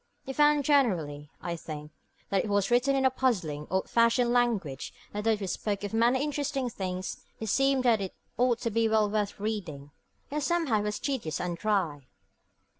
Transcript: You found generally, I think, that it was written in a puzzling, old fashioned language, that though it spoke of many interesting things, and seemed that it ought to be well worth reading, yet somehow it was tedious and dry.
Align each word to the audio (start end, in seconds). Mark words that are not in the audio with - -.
You 0.25 0.33
found 0.33 0.63
generally, 0.63 1.29
I 1.43 1.55
think, 1.55 1.91
that 2.29 2.43
it 2.43 2.49
was 2.49 2.71
written 2.71 2.95
in 2.95 3.05
a 3.05 3.11
puzzling, 3.11 3.67
old 3.69 3.87
fashioned 3.87 4.31
language, 4.33 4.91
that 5.13 5.25
though 5.25 5.37
it 5.39 5.47
spoke 5.47 5.83
of 5.83 5.93
many 5.93 6.23
interesting 6.23 6.71
things, 6.71 7.17
and 7.39 7.47
seemed 7.47 7.83
that 7.83 8.01
it 8.01 8.15
ought 8.35 8.57
to 8.61 8.71
be 8.71 8.89
well 8.89 9.11
worth 9.11 9.39
reading, 9.39 9.91
yet 10.31 10.41
somehow 10.41 10.79
it 10.79 10.83
was 10.85 10.97
tedious 10.97 11.39
and 11.39 11.55
dry. 11.55 12.07